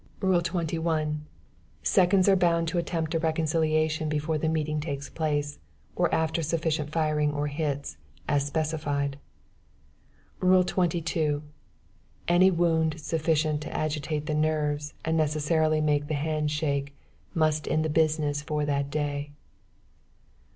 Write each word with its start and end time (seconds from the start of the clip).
"Rule 0.19 0.41
21. 0.41 1.27
Seconds 1.83 2.27
are 2.27 2.35
bound 2.35 2.67
to 2.69 2.79
attempt 2.79 3.13
a 3.13 3.19
reconciliation 3.19 4.09
before 4.09 4.39
the 4.39 4.49
meeting 4.49 4.79
takes 4.79 5.11
place, 5.11 5.59
or 5.95 6.11
after 6.11 6.41
sufficient 6.41 6.89
firing 6.91 7.31
or 7.31 7.45
hits, 7.45 7.97
as 8.27 8.43
specified. 8.43 9.19
"Rule 10.39 10.63
22. 10.63 11.43
Any 12.27 12.49
wound 12.49 12.99
sufficient 12.99 13.61
to 13.61 13.71
agitate 13.77 14.25
the 14.25 14.33
nerves 14.33 14.95
and 15.05 15.15
necessarily 15.15 15.81
make 15.81 16.07
the 16.07 16.15
hands 16.15 16.49
shake, 16.49 16.95
must 17.35 17.67
end 17.67 17.85
the 17.85 17.87
business 17.87 18.41
for 18.41 18.65
that 18.65 18.89
day. 18.89 19.29